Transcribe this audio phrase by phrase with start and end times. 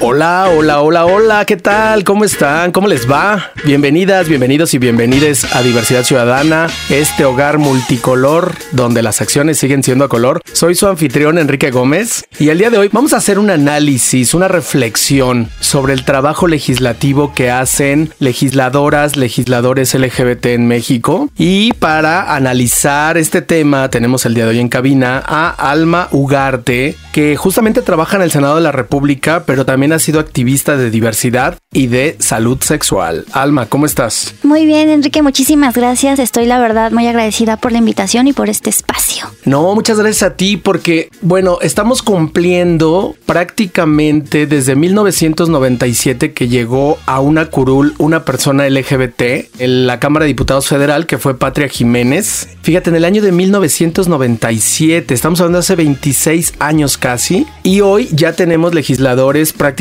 [0.00, 2.04] Hola, hola, hola, hola, ¿qué tal?
[2.04, 2.70] ¿Cómo están?
[2.70, 3.50] ¿Cómo les va?
[3.64, 10.04] Bienvenidas, bienvenidos y bienvenides a Diversidad Ciudadana, este hogar multicolor donde las acciones siguen siendo
[10.04, 10.40] a color.
[10.52, 14.34] Soy su anfitrión Enrique Gómez y el día de hoy vamos a hacer un análisis,
[14.34, 21.28] una reflexión sobre el trabajo legislativo que hacen legisladoras, legisladores LGBT en México.
[21.36, 26.94] Y para analizar este tema tenemos el día de hoy en cabina a Alma Ugarte,
[27.12, 30.90] que justamente trabaja en el Senado de la República, pero también ha sido activista de
[30.90, 33.24] diversidad y de salud sexual.
[33.32, 34.34] Alma, ¿cómo estás?
[34.42, 36.18] Muy bien, Enrique, muchísimas gracias.
[36.18, 39.26] Estoy la verdad muy agradecida por la invitación y por este espacio.
[39.44, 47.20] No, muchas gracias a ti porque, bueno, estamos cumpliendo prácticamente desde 1997 que llegó a
[47.20, 49.22] una curul una persona LGBT
[49.58, 52.48] en la Cámara de Diputados Federal que fue Patria Jiménez.
[52.62, 58.08] Fíjate, en el año de 1997, estamos hablando de hace 26 años casi, y hoy
[58.12, 59.77] ya tenemos legisladores prácticamente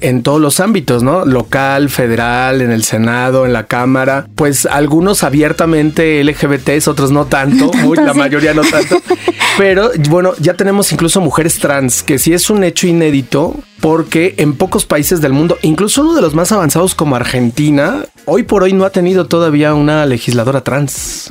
[0.00, 1.24] en todos los ámbitos, ¿no?
[1.24, 7.70] Local, federal, en el Senado, en la Cámara, pues algunos abiertamente LGBTs, otros no tanto,
[7.70, 8.18] tanto uy, la sí.
[8.18, 9.00] mayoría no tanto.
[9.58, 14.54] Pero bueno, ya tenemos incluso mujeres trans, que sí es un hecho inédito, porque en
[14.54, 18.72] pocos países del mundo, incluso uno de los más avanzados como Argentina, hoy por hoy
[18.72, 21.30] no ha tenido todavía una legisladora trans.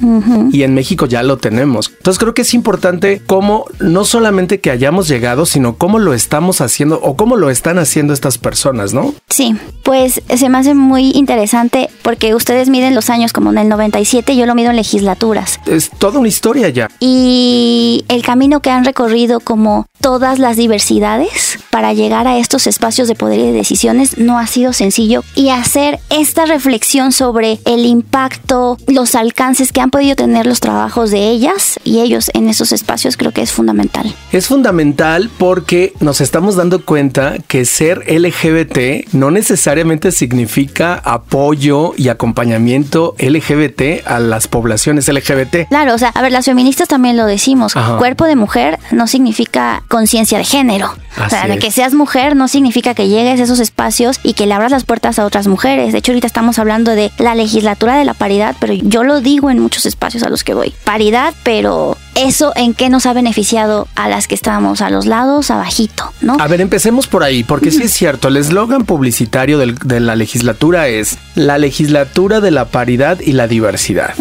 [0.51, 1.91] Y en México ya lo tenemos.
[1.97, 6.61] Entonces creo que es importante cómo no solamente que hayamos llegado, sino cómo lo estamos
[6.61, 9.13] haciendo o cómo lo están haciendo estas personas, ¿no?
[9.29, 13.69] Sí, pues se me hace muy interesante porque ustedes miden los años como en el
[13.69, 15.59] 97, yo lo mido en legislaturas.
[15.65, 16.89] Es toda una historia ya.
[16.99, 23.07] Y el camino que han recorrido como todas las diversidades para llegar a estos espacios
[23.07, 27.85] de poder y de decisiones no ha sido sencillo y hacer esta reflexión sobre el
[27.85, 32.71] impacto, los alcances que han podido tener los trabajos de ellas y ellos en esos
[32.71, 34.13] espacios creo que es fundamental.
[34.31, 42.09] Es fundamental porque nos estamos dando cuenta que ser LGBT no necesariamente significa apoyo y
[42.09, 45.67] acompañamiento LGBT a las poblaciones LGBT.
[45.69, 47.75] Claro, o sea, a ver, las feministas también lo decimos.
[47.75, 47.97] Ajá.
[47.97, 50.93] Cuerpo de mujer no significa conciencia de género.
[51.23, 51.59] o sea, es.
[51.59, 54.83] que seas mujer no significa que llegues a esos espacios y que le abras las
[54.83, 55.93] puertas a otras mujeres.
[55.93, 59.49] De hecho, ahorita estamos hablando de la legislatura de la paridad, pero yo lo digo
[59.49, 60.73] en muchos espacios a los que voy.
[60.83, 65.51] Paridad, pero eso en qué nos ha beneficiado a las que estamos a los lados,
[65.51, 66.37] abajito, ¿no?
[66.39, 70.15] A ver, empecemos por ahí, porque sí es cierto, el eslogan publicitario del- de la
[70.15, 74.13] legislatura es la legislatura de la paridad y la diversidad.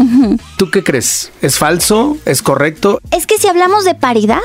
[0.57, 1.33] ¿Tú qué crees?
[1.43, 2.17] ¿Es falso?
[2.25, 3.01] ¿Es correcto?
[3.11, 4.41] Es que si hablamos de paridad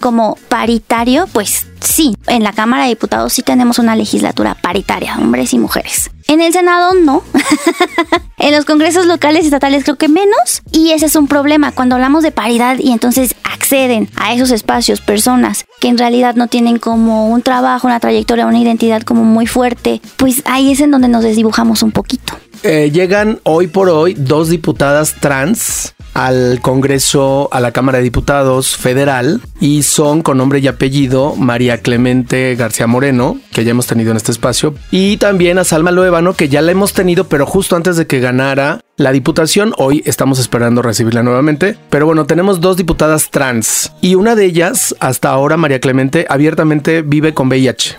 [0.00, 5.52] como paritario, pues sí, en la Cámara de Diputados sí tenemos una legislatura paritaria, hombres
[5.54, 6.10] y mujeres.
[6.28, 7.22] En el Senado no.
[8.38, 10.62] en los congresos locales y estatales creo que menos.
[10.72, 15.02] Y ese es un problema cuando hablamos de paridad y entonces acceden a esos espacios
[15.02, 19.46] personas que en realidad no tienen como un trabajo, una trayectoria, una identidad como muy
[19.46, 22.32] fuerte, pues ahí es en donde nos desdibujamos un poquito.
[22.62, 28.74] Eh, llegan hoy por hoy dos diputadas trans al Congreso, a la Cámara de Diputados
[28.74, 34.12] Federal y son con nombre y apellido María Clemente García Moreno, que ya hemos tenido
[34.12, 37.76] en este espacio, y también a Salma Luébano, que ya la hemos tenido, pero justo
[37.76, 42.78] antes de que ganara la diputación, hoy estamos esperando recibirla nuevamente, pero bueno, tenemos dos
[42.78, 47.98] diputadas trans y una de ellas, hasta ahora María Clemente, abiertamente vive con VIH.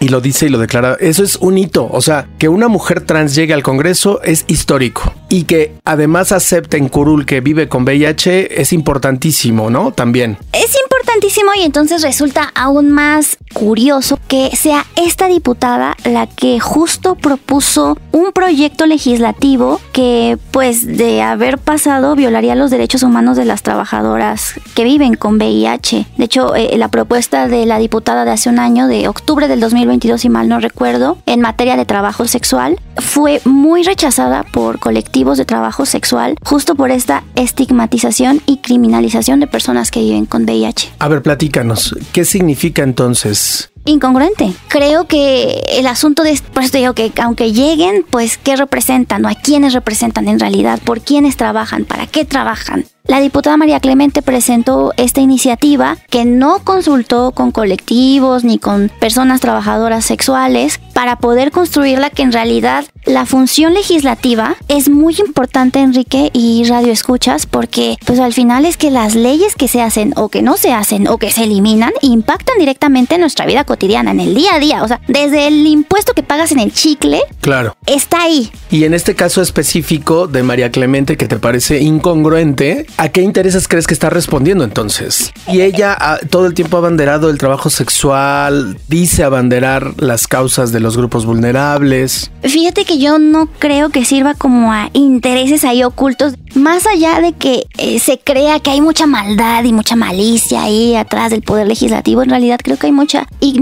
[0.00, 0.96] Y lo dice y lo declara.
[1.00, 1.88] Eso es un hito.
[1.90, 5.12] O sea, que una mujer trans llegue al Congreso es histórico.
[5.28, 9.92] Y que además acepte en Curul que vive con VIH es importantísimo, ¿no?
[9.92, 10.38] También.
[10.52, 17.16] Es importantísimo y entonces resulta aún más curioso que sea esta diputada la que justo
[17.16, 23.62] propuso un proyecto legislativo que pues de haber pasado violaría los derechos humanos de las
[23.62, 26.06] trabajadoras que viven con VIH.
[26.16, 29.60] De hecho, eh, la propuesta de la diputada de hace un año, de octubre del
[29.60, 35.38] 2022 si mal no recuerdo, en materia de trabajo sexual, fue muy rechazada por colectivos
[35.38, 40.92] de trabajo sexual justo por esta estigmatización y criminalización de personas que viven con VIH.
[40.98, 41.96] A ver, platícanos.
[42.12, 43.70] ¿Qué significa entonces?
[43.88, 44.52] Incongruente.
[44.68, 49.24] Creo que el asunto de, por eso te digo que aunque lleguen, pues qué representan
[49.24, 52.84] o a quiénes representan en realidad, por quiénes trabajan, para qué trabajan.
[53.08, 59.40] La diputada María Clemente presentó esta iniciativa que no consultó con colectivos ni con personas
[59.40, 66.30] trabajadoras sexuales para poder construirla que en realidad la función legislativa es muy importante, Enrique,
[66.34, 70.28] y radio escuchas, porque pues al final es que las leyes que se hacen o
[70.28, 74.20] que no se hacen o que se eliminan impactan directamente en nuestra vida cotidiana, en
[74.20, 74.82] el día a día.
[74.82, 77.76] O sea, desde el impuesto que pagas en el chicle, Claro.
[77.86, 78.50] está ahí.
[78.70, 83.68] Y en este caso específico de María Clemente, que te parece incongruente, ¿a qué intereses
[83.68, 85.32] crees que está respondiendo entonces?
[85.46, 85.96] Y ella
[86.30, 91.24] todo el tiempo ha abanderado el trabajo sexual, dice abanderar las causas de los grupos
[91.24, 92.30] vulnerables.
[92.42, 97.32] Fíjate que yo no creo que sirva como a intereses ahí ocultos, más allá de
[97.32, 101.66] que eh, se crea que hay mucha maldad y mucha malicia ahí atrás del poder
[101.66, 103.57] legislativo, en realidad creo que hay mucha ignorancia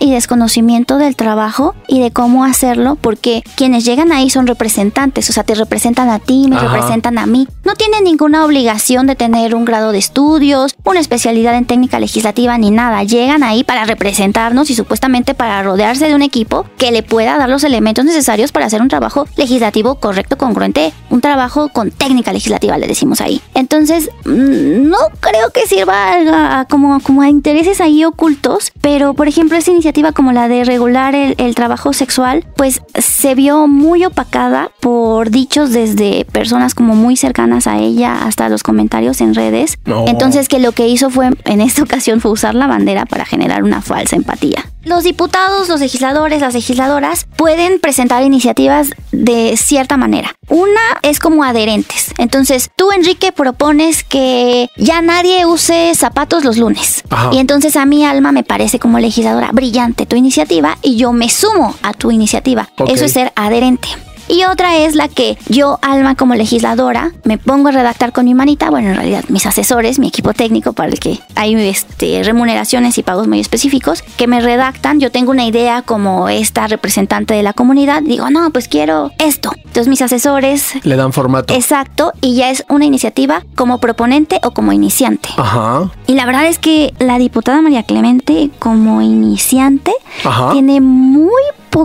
[0.00, 5.32] y desconocimiento del trabajo y de cómo hacerlo, porque quienes llegan ahí son representantes, o
[5.32, 6.68] sea, te representan a ti, me Ajá.
[6.68, 7.46] representan a mí.
[7.64, 12.58] No tienen ninguna obligación de tener un grado de estudios, una especialidad en técnica legislativa
[12.58, 13.02] ni nada.
[13.04, 17.48] Llegan ahí para representarnos y supuestamente para rodearse de un equipo que le pueda dar
[17.48, 22.76] los elementos necesarios para hacer un trabajo legislativo correcto, congruente, un trabajo con técnica legislativa,
[22.78, 23.40] le decimos ahí.
[23.54, 29.14] Entonces, mm, no creo que sirva a- a- como, como a intereses ahí ocultos, pero
[29.14, 33.66] por ejemplo, esa iniciativa como la de regular el, el trabajo sexual, pues se vio
[33.66, 39.34] muy opacada por dichos desde personas como muy cercanas a ella hasta los comentarios en
[39.34, 39.78] redes.
[39.84, 40.06] No.
[40.06, 43.62] Entonces, que lo que hizo fue, en esta ocasión, fue usar la bandera para generar
[43.62, 44.64] una falsa empatía.
[44.84, 50.34] Los diputados, los legisladores, las legisladoras pueden presentar iniciativas de cierta manera.
[50.48, 52.14] Una es como adherentes.
[52.16, 57.04] Entonces, tú, Enrique, propones que ya nadie use zapatos los lunes.
[57.10, 57.30] Ajá.
[57.32, 61.28] Y entonces a mi alma me parece como legisladora brillante tu iniciativa y yo me
[61.28, 62.68] sumo a tu iniciativa.
[62.86, 63.88] Eso es ser adherente.
[64.28, 68.34] Y otra es la que yo, Alma, como legisladora, me pongo a redactar con mi
[68.34, 72.98] manita, bueno, en realidad mis asesores, mi equipo técnico para el que hay este, remuneraciones
[72.98, 77.42] y pagos muy específicos, que me redactan, yo tengo una idea como esta representante de
[77.42, 79.50] la comunidad, digo, no, pues quiero esto.
[79.56, 81.54] Entonces mis asesores, Le dan formato.
[81.54, 85.28] exacto, y ya es una iniciativa como proponente o como iniciante.
[85.36, 85.90] Ajá.
[86.06, 89.92] Y la verdad es que la diputada María Clemente, como iniciante,
[90.24, 90.52] Ajá.
[90.52, 91.32] tiene muy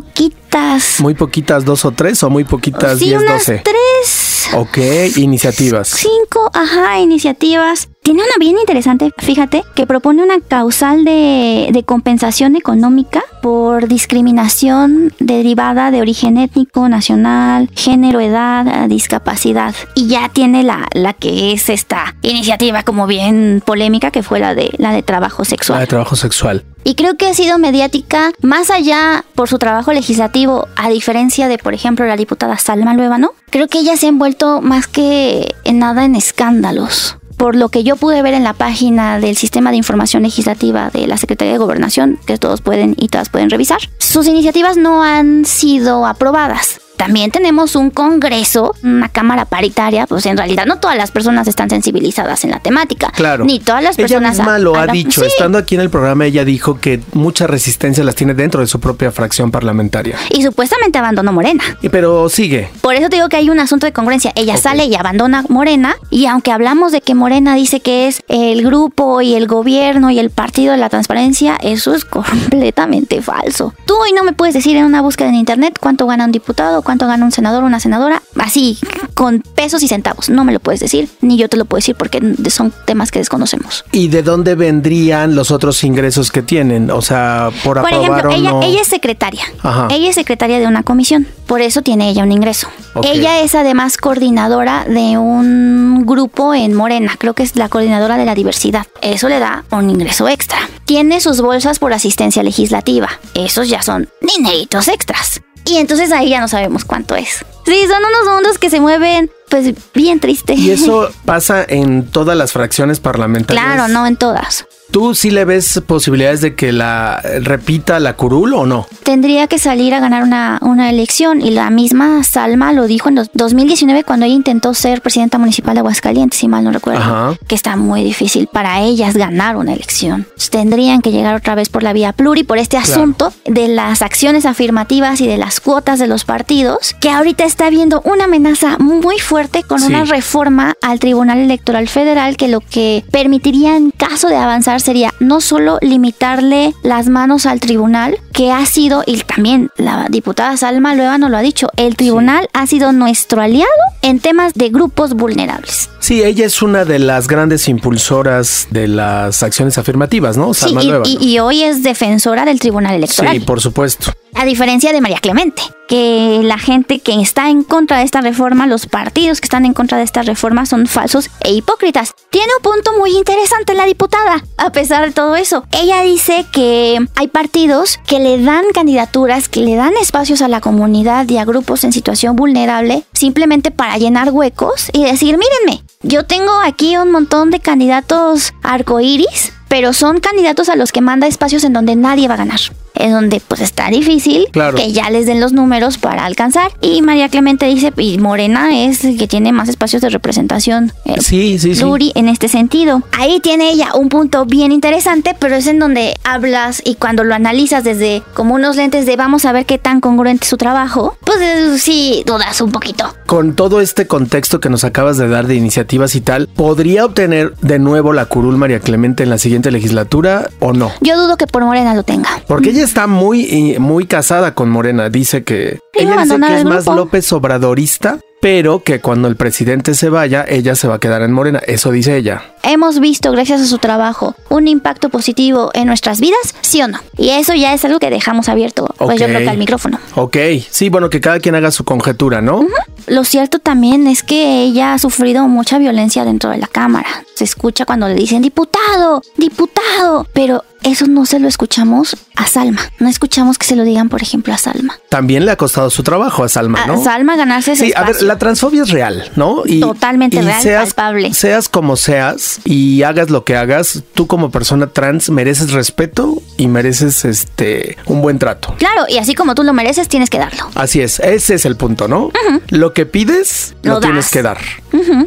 [0.02, 1.00] poquitas.
[1.00, 3.62] Muy poquitas, dos o tres, o muy poquitas, sí, diez, unas doce.
[3.64, 4.78] tres, Ok,
[5.18, 5.88] iniciativas.
[5.88, 7.90] cinco, ajá, iniciativas.
[8.04, 15.14] Tiene una bien interesante, fíjate, que propone una causal de, de compensación económica por discriminación
[15.20, 19.74] derivada de origen étnico, nacional, género, edad, discapacidad.
[19.96, 24.54] Y ya tiene la, la que es esta iniciativa como bien polémica, que fue la
[24.54, 25.80] de, la de trabajo La sexual.
[25.80, 26.66] de trabajo sexual.
[26.84, 31.58] Y creo que ha sido mediática más allá por su trabajo legislativo, a diferencia de,
[31.58, 33.32] por ejemplo, la diputada Salma Luébano.
[33.50, 37.18] Creo que ella se ha envuelto más que en nada en escándalos.
[37.38, 41.08] Por lo que yo pude ver en la página del Sistema de Información Legislativa de
[41.08, 45.46] la Secretaría de Gobernación, que todos pueden y todas pueden revisar, sus iniciativas no han
[45.46, 46.80] sido aprobadas.
[47.04, 51.70] También tenemos un congreso, una cámara paritaria, pues en realidad no todas las personas están
[51.70, 53.12] sensibilizadas en la temática.
[53.14, 53.44] Claro.
[53.44, 54.38] Ni todas las Ella personas...
[54.38, 55.20] misma lo ha dicho.
[55.20, 55.28] Sí.
[55.28, 58.80] Estando aquí en el programa, ella dijo que muchas resistencias las tiene dentro de su
[58.80, 60.16] propia fracción parlamentaria.
[60.30, 61.62] Y supuestamente abandonó Morena.
[61.82, 62.70] Y pero sigue.
[62.80, 64.32] Por eso te digo que hay un asunto de congruencia.
[64.38, 65.98] Ella sale y abandona Morena.
[66.10, 70.20] Y aunque hablamos de que Morena dice que es el grupo y el gobierno y
[70.20, 73.74] el partido de la transparencia, eso es completamente falso.
[73.86, 76.82] Tú hoy no me puedes decir en una búsqueda en internet cuánto gana un diputado,
[76.82, 78.78] cuánto gana un senador o una senadora, así
[79.14, 80.30] con pesos y centavos.
[80.30, 82.20] No me lo puedes decir, ni yo te lo puedo decir porque
[82.50, 83.86] son temas que desconocemos.
[83.92, 86.92] ¿Y de dónde vendrían los otros ingresos que tienen?
[86.92, 88.64] O sea, por, Por ejemplo, ella, no.
[88.64, 89.44] ella es secretaria.
[89.62, 89.88] Ajá.
[89.92, 91.28] Ella es secretaria de una comisión.
[91.48, 92.68] Por eso tiene ella un ingreso.
[93.04, 97.16] Ella es además coordinadora de un grupo en Morena.
[97.18, 98.88] Creo que es la coordinadora de la diversidad.
[99.02, 100.58] Eso le da un ingreso extra.
[100.86, 103.10] Tiene sus bolsas por asistencia legislativa.
[103.34, 105.42] Esos ya son dineritos extras.
[105.66, 107.46] Y entonces ahí ya no sabemos cuánto es.
[107.66, 110.54] Sí, son unos mundos que se mueven, pues bien triste.
[110.56, 113.64] Y eso pasa en todas las fracciones parlamentarias.
[113.66, 114.66] claro, no en todas.
[114.92, 118.86] ¿Tú sí le ves posibilidades de que la repita la curul o no?
[119.02, 123.16] tendría que salir a ganar una, una elección y la misma Salma lo dijo en
[123.16, 127.34] los 2019 cuando ella intentó ser presidenta municipal de Aguascalientes, si mal no recuerdo, Ajá.
[127.48, 130.28] que está muy difícil para ellas ganar una elección.
[130.52, 132.92] Tendrían que llegar otra vez por la vía pluri por este Claro.
[132.94, 137.70] asunto de las acciones afirmativas y de las cuotas de los partidos, que ahorita está
[137.70, 139.86] viendo una amenaza muy fuerte con Sí.
[139.86, 145.14] una reforma al Tribunal Electoral Federal que lo que permitiría en caso de avanzar sería
[145.20, 150.96] no solo limitarle las manos al tribunal, que ha sido, y también la diputada Salma
[150.96, 153.70] Lueva lo ha dicho, el tribunal ha sido nuestro aliado
[154.02, 155.90] en temas de grupos vulnerables.
[156.00, 160.54] Sí, ella es una de las grandes impulsoras de las acciones afirmativas, ¿no?
[160.56, 161.22] Sí, Salma y, Lueva, y- ¿no?
[161.24, 163.34] y hoy es defensora del tribunal electoral.
[163.36, 164.12] Sí, por supuesto.
[164.36, 168.68] A diferencia de María Clemente, que la gente que está en contra de esta reforma,
[168.68, 172.14] los partidos que están en contra de esta reforma son falsos e hipócritas.
[172.30, 175.66] Tiene un punto muy interesante la diputada, a pesar de todo eso.
[175.72, 180.62] Ella dice que hay partidos que le dan candidaturas, que le dan espacios a la
[180.62, 186.26] comunidad y a grupos en situación vulnerable simplemente para llenar huecos y decir, mírenme, yo
[186.26, 191.64] tengo aquí un montón de candidatos arcoíris, pero son candidatos a los que manda espacios
[191.64, 192.60] en donde nadie va a ganar
[192.96, 194.78] en donde pues está difícil Claro.
[194.78, 196.72] que ya les den los números para alcanzar.
[196.82, 200.92] Y María Clemente dice, y Morena es el que tiene más espacios de representación.
[201.06, 201.82] eh, Sí, sí, sí.
[201.84, 203.02] Luri en este sentido.
[203.12, 207.34] Ahí tiene ella un punto bien interesante, pero es en donde hablas y cuando lo
[207.36, 211.18] analizas desde como unos lentes de vamos a ver qué tan congruente es su trabajo,
[211.26, 213.14] pues eh, sí dudas un poquito.
[213.26, 217.56] Con todo este contexto que nos acabas de dar de iniciativas y tal, ¿podría obtener
[217.62, 220.92] de nuevo la curul María Clemente en la siguiente legislatura o no?
[221.02, 222.30] Yo dudo que por Morena lo tenga.
[222.48, 225.10] Porque ella está muy, muy casada con Morena.
[225.10, 226.86] Dice que ella dice que es más.
[226.86, 231.32] López Obradorista, pero que cuando el presidente se vaya, ella se va a quedar en
[231.32, 231.60] Morena.
[231.66, 232.54] Eso dice ella.
[232.64, 236.56] ¿Hemos visto, gracias a su trabajo, un impacto positivo en nuestras vidas?
[236.62, 237.00] ¿Sí o no?
[237.18, 240.00] Y eso ya es algo que dejamos abierto, pues yo creo que al micrófono.
[240.16, 240.38] Ok,
[240.70, 242.66] sí, bueno, que cada quien haga su conjetura, ¿no?
[243.08, 247.24] Lo cierto también es que ella ha sufrido mucha violencia dentro de la Cámara.
[247.36, 252.82] Se escucha cuando le dicen diputado, diputado, pero eso no se lo escuchamos a Salma.
[253.00, 254.98] No escuchamos que se lo digan, por ejemplo, a Salma.
[255.10, 257.04] También le ha costado su trabajo a Salma, A ¿no?
[257.04, 259.64] Salma ganarse ese Sí, a ver, la transfobia es real, ¿no?
[259.66, 261.34] Y, Totalmente real, palpable.
[261.34, 266.68] Seas como seas y hagas lo que hagas, tú como persona trans mereces respeto y
[266.68, 268.76] mereces este un buen trato.
[268.78, 270.70] Claro, y así como tú lo mereces, tienes que darlo.
[270.76, 272.32] Así es, ese es el punto, ¿no?
[272.70, 274.32] Lo que pides, lo, Lo tienes das.
[274.32, 274.58] que dar.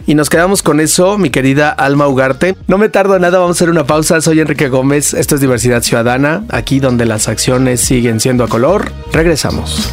[0.06, 2.56] Y nos quedamos con eso, mi querida Alma Ugarte.
[2.68, 4.20] No me tardo nada, vamos a hacer una pausa.
[4.20, 8.90] Soy Enrique Gómez, esto es Diversidad Ciudadana, aquí donde las acciones siguen siendo a color.
[9.12, 9.92] Regresamos.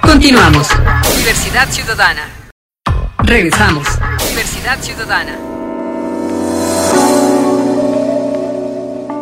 [0.00, 0.68] Continuamos.
[1.16, 2.28] Diversidad Ciudadana.
[3.24, 3.88] Regresamos.
[4.28, 5.36] Diversidad Ciudadana.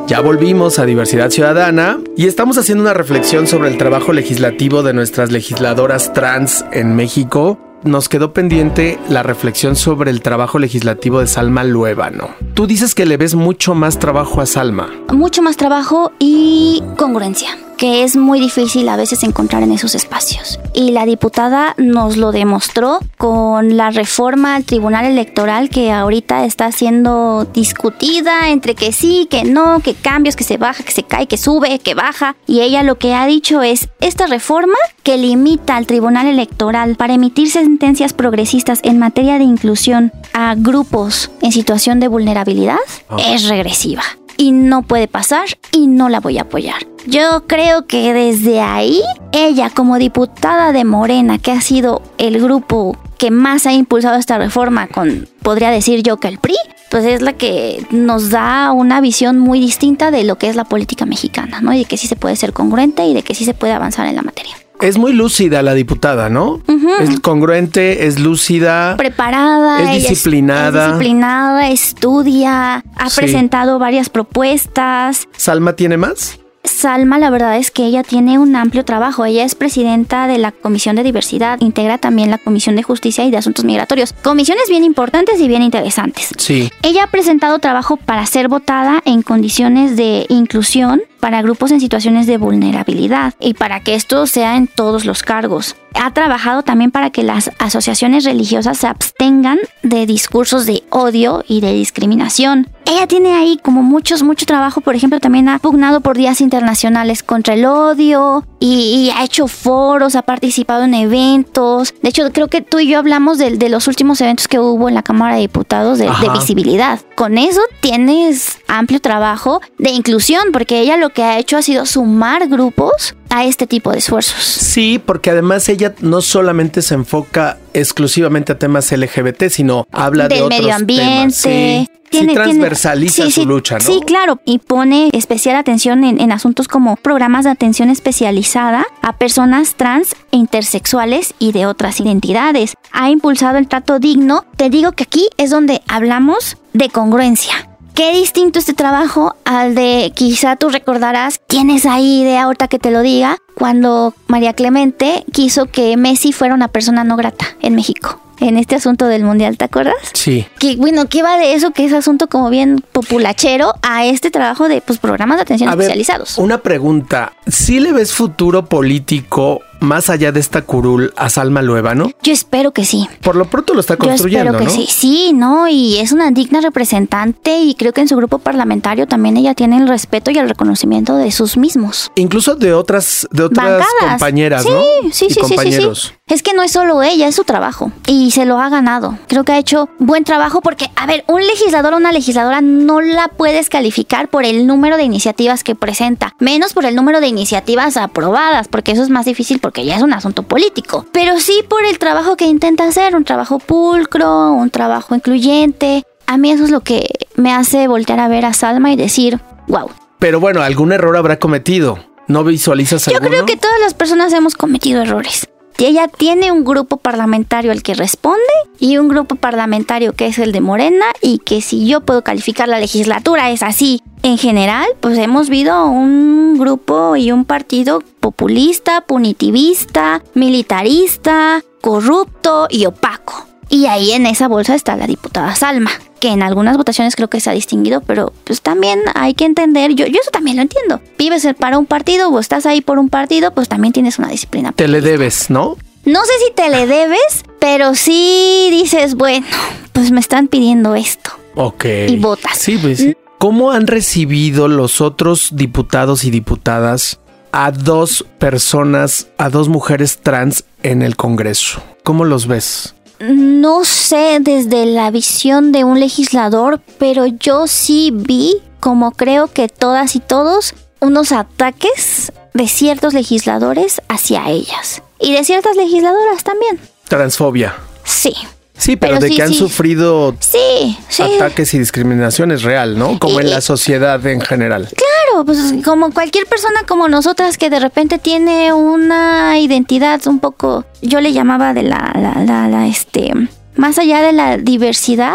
[0.08, 4.92] Ya volvimos a Diversidad Ciudadana y estamos haciendo una reflexión sobre el trabajo legislativo de
[4.92, 7.71] nuestras legisladoras trans en México.
[7.84, 12.28] Nos quedó pendiente la reflexión sobre el trabajo legislativo de Salma Luébano.
[12.54, 14.88] Tú dices que le ves mucho más trabajo a Salma.
[15.12, 20.60] Mucho más trabajo y congruencia, que es muy difícil a veces encontrar en esos espacios.
[20.72, 26.70] Y la diputada nos lo demostró con la reforma al Tribunal Electoral que ahorita está
[26.70, 31.26] siendo discutida entre que sí, que no, que cambios, que se baja, que se cae,
[31.26, 32.36] que sube, que baja.
[32.46, 37.14] Y ella lo que ha dicho es, esta reforma que limita al Tribunal Electoral para
[37.14, 42.78] emitir sentencias progresistas en materia de inclusión a grupos en situación de vulnerabilidad
[43.18, 44.04] es regresiva
[44.36, 46.86] y no puede pasar y no la voy a apoyar.
[47.06, 52.96] Yo creo que desde ahí, ella como diputada de Morena, que ha sido el grupo
[53.18, 56.56] que más ha impulsado esta reforma con, podría decir yo que el PRI,
[56.90, 60.64] pues es la que nos da una visión muy distinta de lo que es la
[60.64, 61.72] política mexicana, ¿no?
[61.72, 64.06] Y de que sí se puede ser congruente y de que sí se puede avanzar
[64.06, 64.54] en la materia.
[64.82, 66.60] Es muy lúcida la diputada, ¿no?
[67.00, 68.96] Es congruente, es lúcida.
[68.96, 70.84] preparada, Es disciplinada.
[70.86, 73.16] es disciplinada, estudia, ha Sí.
[73.20, 75.28] presentado varias propuestas.
[75.36, 76.38] ¿Salma tiene más?
[76.64, 79.24] Salma, la verdad es que ella tiene un amplio trabajo.
[79.24, 83.32] Ella es presidenta de la Comisión de Diversidad, integra también la Comisión de Justicia y
[83.32, 84.12] de Asuntos Migratorios.
[84.22, 86.28] Comisiones bien importantes y bien interesantes.
[86.38, 86.70] Sí.
[86.82, 92.26] Ella ha presentado trabajo para ser votada en condiciones de inclusión para grupos en situaciones
[92.26, 95.76] de vulnerabilidad y para que esto sea en todos los cargos.
[95.94, 101.60] Ha trabajado también para que las asociaciones religiosas se abstengan de discursos de odio y
[101.60, 102.68] de discriminación.
[102.86, 107.22] Ella tiene ahí como muchos, mucho trabajo, por ejemplo, también ha pugnado por días internacionales
[107.22, 111.94] contra el odio y, y ha hecho foros, ha participado en eventos.
[112.02, 114.88] De hecho, creo que tú y yo hablamos de, de los últimos eventos que hubo
[114.88, 117.00] en la Cámara de Diputados de, de visibilidad.
[117.14, 121.86] Con eso tienes amplio trabajo de inclusión, porque ella lo que ha hecho ha sido
[121.86, 124.42] sumar grupos a este tipo de esfuerzos.
[124.42, 130.42] Sí, porque además ella no solamente se enfoca exclusivamente a temas LGBT, sino habla de
[130.42, 131.08] otros medio ambiente.
[131.08, 131.34] temas.
[131.36, 133.80] Sí, sí transversaliza sí, su sí, lucha, ¿no?
[133.80, 134.40] Sí, claro.
[134.44, 140.14] Y pone especial atención en, en asuntos como programas de atención especializada a personas trans
[140.30, 142.74] e intersexuales y de otras identidades.
[142.92, 144.44] Ha impulsado el trato digno.
[144.56, 147.71] Te digo que aquí es donde hablamos de congruencia.
[147.94, 152.90] Qué distinto este trabajo al de quizá tú recordarás, tienes ahí idea ahorita que te
[152.90, 158.18] lo diga, cuando María Clemente quiso que Messi fuera una persona no grata en México.
[158.40, 159.94] en este asunto del mundial, ¿te acuerdas?
[160.14, 160.46] Sí.
[160.58, 161.70] Que bueno, ¿qué va de eso?
[161.70, 165.76] Que es asunto como bien populachero a este trabajo de pues programas de atención A
[165.76, 166.38] ver, especializados.
[166.38, 167.34] una pregunta.
[167.46, 172.10] ¿Sí le ves futuro político más allá de esta curul a Salma Luevano?
[172.22, 173.08] Yo espero que sí.
[173.22, 174.70] Por lo pronto lo está Yo construyendo, espero que ¿no?
[174.70, 174.86] sí.
[174.88, 175.68] Sí, ¿no?
[175.68, 179.76] Y es una digna representante y creo que en su grupo parlamentario también ella tiene
[179.76, 182.10] el respeto y el reconocimiento de sus mismos.
[182.14, 184.10] Incluso de otras, de otras Bancadas.
[184.10, 184.80] compañeras, sí, ¿no?
[184.82, 186.12] Sí, Y sí, sí, sí, compañeros.
[186.16, 186.21] sí.
[186.32, 187.92] Es que no es solo ella, es su trabajo.
[188.06, 189.18] Y se lo ha ganado.
[189.28, 193.02] Creo que ha hecho buen trabajo porque, a ver, un legislador o una legisladora no
[193.02, 197.26] la puedes calificar por el número de iniciativas que presenta, menos por el número de
[197.26, 201.04] iniciativas aprobadas, porque eso es más difícil porque ya es un asunto político.
[201.12, 206.06] Pero sí por el trabajo que intenta hacer, un trabajo pulcro, un trabajo incluyente.
[206.26, 209.38] A mí eso es lo que me hace voltear a ver a Salma y decir,
[209.68, 211.98] wow, Pero bueno, algún error habrá cometido.
[212.26, 213.30] ¿No visualizas Yo alguno?
[213.30, 215.46] creo que todas las personas hemos cometido errores.
[215.82, 218.38] Y ella tiene un grupo parlamentario al que responde
[218.78, 222.68] y un grupo parlamentario que es el de Morena y que si yo puedo calificar
[222.68, 224.00] la legislatura es así.
[224.22, 232.86] En general, pues hemos visto un grupo y un partido populista, punitivista, militarista, corrupto y
[232.86, 233.44] opaco.
[233.68, 235.90] Y ahí en esa bolsa está la diputada Salma,
[236.22, 239.92] que en algunas votaciones creo que se ha distinguido, pero pues también hay que entender,
[239.96, 241.00] yo, yo eso también lo entiendo.
[241.18, 244.70] Vives para un partido o estás ahí por un partido, pues también tienes una disciplina.
[244.70, 245.76] Te le debes, ¿no?
[246.04, 249.44] No sé si te le debes, pero sí dices, bueno,
[249.92, 251.32] pues me están pidiendo esto.
[251.56, 251.86] Ok.
[252.06, 252.56] Y votas.
[252.56, 252.98] Sí, pues.
[252.98, 253.16] sí.
[253.38, 257.18] ¿Cómo han recibido los otros diputados y diputadas
[257.50, 261.82] a dos personas, a dos mujeres trans en el Congreso?
[262.04, 262.94] ¿Cómo los ves?
[263.22, 269.68] No sé desde la visión de un legislador, pero yo sí vi, como creo que
[269.68, 275.02] todas y todos, unos ataques de ciertos legisladores hacia ellas.
[275.20, 276.80] Y de ciertas legisladoras también.
[277.06, 277.76] Transfobia.
[278.02, 278.34] Sí.
[278.76, 279.54] Sí, pero, Pero de sí, que han sí.
[279.54, 280.96] sufrido Sí,
[281.36, 283.18] ataques y discriminación es real, ¿no?
[283.18, 284.88] Como en la sociedad en general.
[284.88, 290.84] Claro, pues como cualquier persona como nosotras que de repente tiene una identidad un poco,
[291.00, 293.32] yo le llamaba de la, la, la, la, este,
[293.76, 295.34] más allá de la diversidad,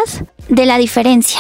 [0.50, 1.40] de la diferencia.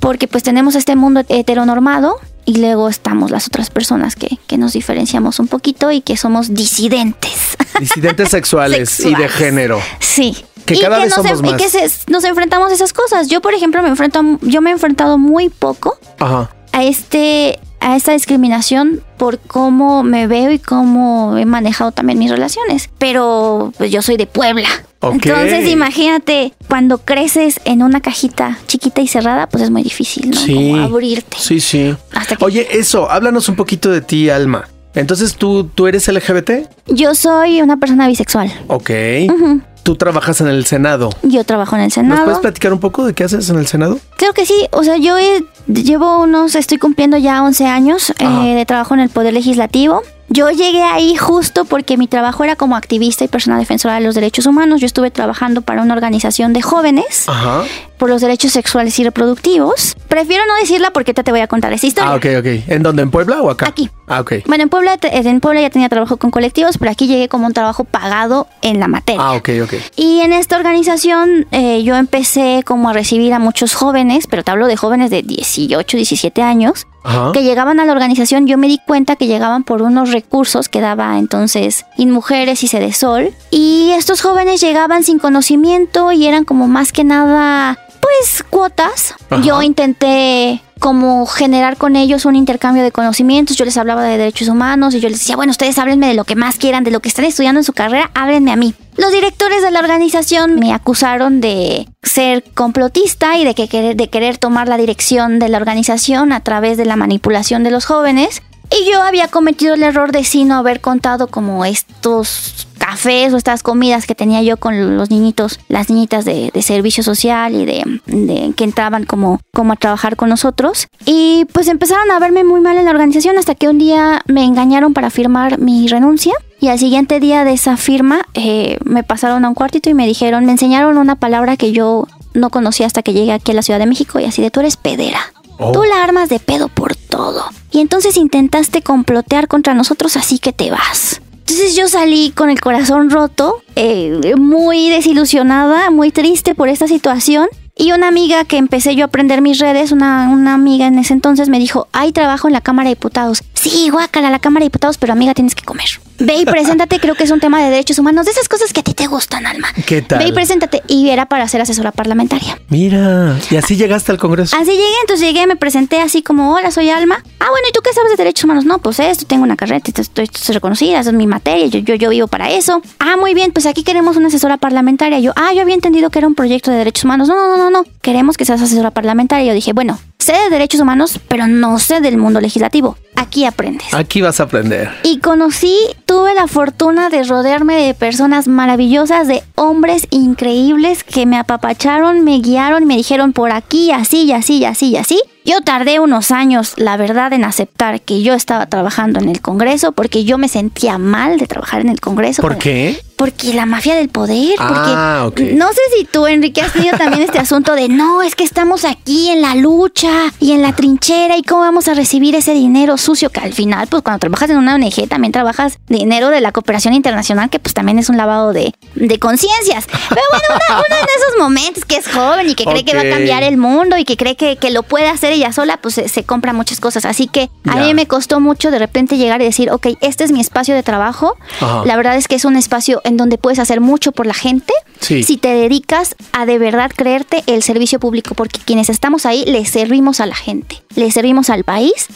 [0.00, 4.72] Porque pues tenemos este mundo heteronormado y luego estamos las otras personas que, que nos
[4.72, 7.56] diferenciamos un poquito y que somos disidentes.
[7.80, 9.32] Disidentes sexuales, y de Sexuales.
[9.32, 9.80] género.
[10.00, 10.36] Sí.
[10.66, 11.62] Que y cada que vez nos, somos en- y más.
[11.62, 13.28] que se- nos enfrentamos a esas cosas.
[13.28, 16.50] Yo, por ejemplo, me enfrento, yo me he enfrentado muy poco Ajá.
[16.72, 22.30] a este a esta discriminación por cómo me veo y cómo he manejado también mis
[22.30, 22.90] relaciones.
[22.98, 24.66] Pero pues yo soy de Puebla.
[25.02, 30.36] Entonces imagínate, cuando creces en una cajita chiquita y cerrada, pues es muy difícil, ¿no?
[30.40, 30.54] Sí.
[30.54, 31.36] Como abrirte.
[31.38, 31.94] Sí, sí.
[32.12, 34.66] Hasta que- Oye, eso, háblanos un poquito de ti, Alma.
[34.94, 36.66] Entonces, ¿tú, tú eres LGBT?
[36.86, 38.50] Yo soy una persona bisexual.
[38.66, 38.90] Ok.
[39.32, 39.60] Ujú.
[39.86, 41.10] Tú trabajas en el Senado.
[41.22, 42.24] Yo trabajo en el ¿Nos Senado.
[42.24, 44.00] puedes platicar un poco de qué haces en el Senado?
[44.16, 48.54] Creo que sí, o sea, yo he- llevo unos, estoy cumpliendo ya 11 años eh,
[48.56, 50.02] de trabajo en el Poder Legislativo.
[50.28, 54.14] Yo llegué ahí justo porque mi trabajo era como activista y persona defensora de los
[54.14, 54.80] derechos humanos.
[54.80, 57.62] Yo estuve trabajando para una organización de jóvenes Ajá.
[57.96, 59.96] por los derechos sexuales y reproductivos.
[60.08, 62.10] Prefiero no decirla porque te, te voy a contar esa historia.
[62.10, 62.46] Ah, ok, ok.
[62.68, 63.02] ¿En dónde?
[63.02, 63.68] ¿En Puebla o acá?
[63.68, 63.88] Aquí.
[64.08, 64.32] Ah, ok.
[64.46, 67.52] Bueno, en Puebla, en Puebla ya tenía trabajo con colectivos, pero aquí llegué como un
[67.52, 69.22] trabajo pagado en la materia.
[69.22, 69.74] Ah, ok, ok.
[69.96, 74.50] Y en esta organización eh, yo empecé como a recibir a muchos jóvenes, pero te
[74.50, 76.86] hablo de jóvenes de 18, 17 años,
[77.32, 78.46] Que llegaban a la organización.
[78.46, 83.32] Yo me di cuenta que llegaban por unos recursos que daba entonces InMujeres y Cedesol.
[83.50, 89.14] Y estos jóvenes llegaban sin conocimiento y eran como más que nada, pues, cuotas.
[89.30, 89.42] Ajá.
[89.42, 93.56] Yo intenté como generar con ellos un intercambio de conocimientos.
[93.56, 96.24] Yo les hablaba de derechos humanos y yo les decía, bueno, ustedes háblenme de lo
[96.24, 98.74] que más quieran, de lo que están estudiando en su carrera, háblenme a mí.
[98.96, 104.38] Los directores de la organización me acusaron de ser complotista y de, que de querer
[104.38, 108.42] tomar la dirección de la organización a través de la manipulación de los jóvenes.
[108.70, 113.36] Y yo había cometido el error de sí no haber contado como estos cafés o
[113.36, 118.00] estas comidas que tenía yo con los niñitos, las niñitas de, servicio social y de,
[118.06, 120.86] de- que entraban como, como a trabajar con nosotros.
[121.04, 124.44] Y pues empezaron a verme muy mal en la organización hasta que un día me
[124.44, 126.34] engañaron para firmar mi renuncia.
[126.60, 130.06] Y al siguiente día de esa firma eh, me pasaron a un cuartito y me
[130.06, 133.62] dijeron, me enseñaron una palabra que yo no conocía hasta que llegué aquí a la
[133.62, 135.20] Ciudad de México y así de tú eres pedera.
[135.58, 135.72] Oh.
[135.72, 137.44] Tú la armas de pedo por todo.
[137.70, 141.20] Y entonces intentaste complotear contra nosotros, así que te vas.
[141.48, 147.48] Entonces yo salí con el corazón roto, eh, muy desilusionada, muy triste por esta situación.
[147.78, 151.12] Y una amiga que empecé yo a aprender mis redes, una, una amiga en ese
[151.12, 153.42] entonces me dijo, hay trabajo en la Cámara de Diputados.
[153.68, 155.86] Sí, guácala, la Cámara de Diputados, pero amiga, tienes que comer.
[156.18, 158.80] Ve y preséntate, creo que es un tema de derechos humanos, de esas cosas que
[158.80, 159.68] a ti te gustan, Alma.
[159.86, 160.20] ¿Qué tal?
[160.20, 160.82] Ve y preséntate.
[160.88, 162.58] Y era para ser asesora parlamentaria.
[162.68, 164.56] Mira, y así llegaste al Congreso.
[164.56, 167.22] Así llegué, entonces llegué, me presenté así como, hola, soy Alma.
[167.40, 168.64] Ah, bueno, ¿y tú qué sabes de derechos humanos?
[168.64, 171.80] No, pues esto, tengo una carrera, estoy, estoy, estoy reconocida, esa es mi materia, yo,
[171.80, 172.80] yo, yo vivo para eso.
[172.98, 175.18] Ah, muy bien, pues aquí queremos una asesora parlamentaria.
[175.18, 177.28] Yo, ah, yo había entendido que era un proyecto de derechos humanos.
[177.28, 179.48] No, no, no, no, no, queremos que seas asesora parlamentaria.
[179.48, 182.96] Yo dije, bueno, sé de derechos humanos, pero no sé del mundo legislativo.
[183.16, 183.92] Aquí aprendes.
[183.92, 184.90] Aquí vas a aprender.
[185.02, 191.38] Y conocí, tuve la fortuna de rodearme de personas maravillosas, de hombres increíbles que me
[191.38, 195.22] apapacharon, me guiaron, me dijeron por aquí, así, y así, y así, y así.
[195.46, 199.92] Yo tardé unos años, la verdad, en aceptar que yo estaba trabajando en el Congreso
[199.92, 202.42] porque yo me sentía mal de trabajar en el Congreso.
[202.42, 203.00] ¿Por qué?
[203.14, 204.56] Porque la mafia del poder.
[204.58, 205.56] Ah, porque ok.
[205.56, 208.84] no sé si tú, Enrique, has tenido también este asunto de no, es que estamos
[208.84, 212.98] aquí en la lucha y en la trinchera y cómo vamos a recibir ese dinero
[212.98, 216.50] sucio que al final, pues cuando trabajas en una ONG también trabajas dinero de la
[216.50, 219.86] cooperación internacional que pues también es un lavado de, de conciencias.
[220.08, 220.46] Pero bueno,
[220.88, 223.56] una en esos momentos que es joven y que cree que va a cambiar el
[223.56, 226.52] mundo y que cree que, que lo puede hacer ella sola, pues se, se compra
[226.52, 227.04] muchas cosas.
[227.04, 230.32] Así que a mí me costó mucho de repente llegar y decir, ok, este es
[230.32, 231.36] mi espacio de trabajo.
[231.60, 231.82] Ajá.
[231.84, 234.72] La verdad es que es un espacio en donde puedes hacer mucho por la gente
[234.98, 235.22] Sí.
[235.22, 239.64] si te dedicas a de verdad creerte el servicio público, porque quienes estamos ahí le
[239.66, 242.08] servimos a la gente, le servimos al país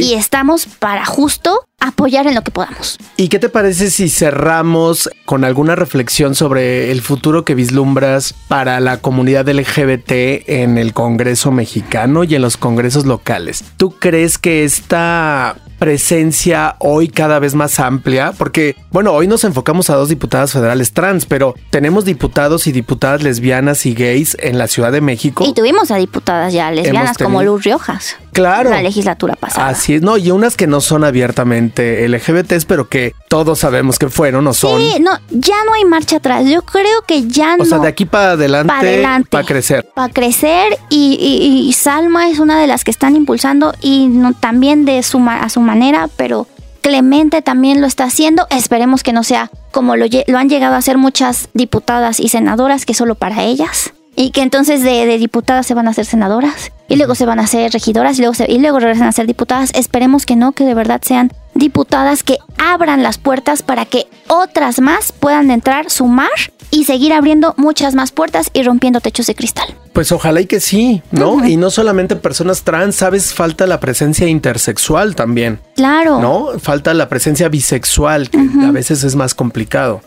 [0.00, 2.98] y estamos para justo apoyar en lo que podamos.
[3.16, 8.80] ¿Y qué te parece si cerramos con alguna reflexión sobre el futuro que vislumbras para
[8.80, 13.64] la comunidad LGBT en el Congreso mexicano y en los congresos locales?
[13.76, 18.32] ¿Tú crees que esta presencia hoy cada vez más amplia?
[18.32, 23.22] Porque, bueno, hoy nos enfocamos a dos diputadas federales trans, pero tenemos diputados y diputadas
[23.22, 25.44] lesbianas y gays en la Ciudad de México.
[25.46, 28.16] Y tuvimos a diputadas ya lesbianas como Luz Riojas.
[28.34, 28.68] Claro.
[28.70, 29.68] La legislatura pasada.
[29.68, 34.08] Así es, no, y unas que no son abiertamente LGBTs, pero que todos sabemos que
[34.10, 34.78] fueron o son.
[34.80, 36.44] Sí, no, ya no hay marcha atrás.
[36.46, 37.62] Yo creo que ya no.
[37.62, 39.28] O sea, de aquí para adelante, para adelante.
[39.30, 39.88] para crecer.
[39.94, 44.32] Para crecer y, y- y Salma es una de las que están impulsando y no,
[44.34, 46.46] también de su, a su manera, pero
[46.80, 48.46] Clemente también lo está haciendo.
[48.50, 52.84] Esperemos que no sea como lo, lo han llegado a hacer muchas diputadas y senadoras,
[52.84, 53.92] que solo para ellas.
[54.16, 57.40] Y que entonces de, de diputadas se van a hacer senadoras y luego se van
[57.40, 59.70] a hacer regidoras y luego, se- y luego regresan a ser diputadas.
[59.74, 64.80] Esperemos que no, que de verdad sean diputadas que abran las puertas para que otras
[64.80, 66.30] más puedan entrar, sumar
[66.70, 69.74] y seguir abriendo muchas más puertas y rompiendo techos de cristal.
[69.94, 71.46] Pues ojalá y que sí, ¿no?
[71.46, 76.20] Y no solamente personas trans, sabes, falta la presencia intersexual también, Claro.
[76.20, 76.58] ¿no?
[76.58, 80.02] Falta la presencia bisexual, que a veces es más complicado,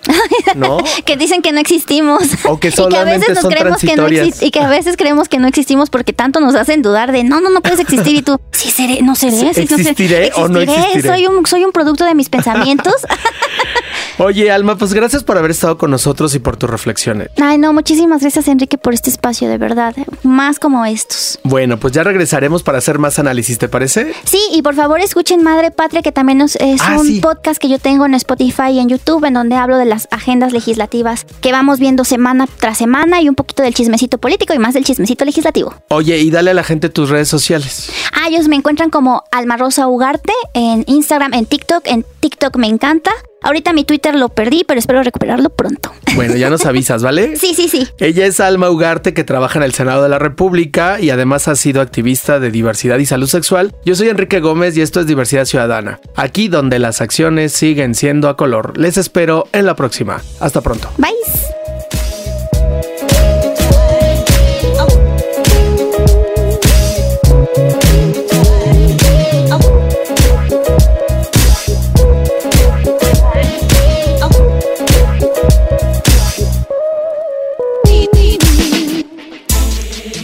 [0.56, 0.80] ¿no?
[1.06, 2.24] Que dicen que no existimos.
[2.44, 4.08] O que y que a solamente veces nos son creemos que no
[4.42, 7.40] Y que a veces creemos que no existimos porque tanto nos hacen dudar de no,
[7.40, 8.14] no, no puedes existir.
[8.14, 9.38] Y tú, sí seré, no seré.
[9.38, 9.64] sí, no seré.
[9.64, 11.08] ¿Existiré o no existiré?
[11.08, 12.96] Soy un, soy un producto de mis pensamientos.
[14.20, 17.30] Oye, Alma, pues gracias por haber estado con nosotros y por tus reflexiones.
[17.42, 19.77] Ay, no, muchísimas gracias, Enrique, por este espacio, de verdad.
[20.24, 21.40] Más como estos.
[21.44, 24.14] Bueno, pues ya regresaremos para hacer más análisis, ¿te parece?
[24.26, 27.20] Sí, y por favor escuchen Madre Patria, que también es, es Ah, un sí.
[27.22, 30.52] podcast que yo tengo en Spotify y en YouTube, en donde hablo de las agendas
[30.54, 34.74] legislativas que vamos viendo semana tras semana y un poquito del chismecito político y más
[34.74, 35.74] del chismecito legislativo.
[35.90, 37.90] Oye, y dale a la gente tus redes sociales.
[38.14, 41.84] Ah, ellos me encuentran como Alma Rosa Ugarte en Instagram, en TikTok.
[41.88, 43.12] En TikTok me encanta.
[43.44, 45.94] Ahorita mi Twitter lo perdí, pero espero recuperarlo pronto.
[46.16, 47.36] Bueno, ya nos avisas, ¿vale?
[47.38, 47.88] Sí, sí, sí.
[48.00, 51.56] Ella es Alma Ugarte, que trabaja en el Senado de la República y además ha
[51.56, 53.74] sido activista de diversidad y salud sexual.
[53.86, 58.30] Yo soy Enrique Gómez y esto es Diversidad Ciudadana, aquí donde las acciones siguen siendo
[58.30, 58.78] a color.
[58.78, 60.22] Les espero en la próxima.
[60.40, 60.90] Hasta pronto.
[60.98, 61.57] Bye.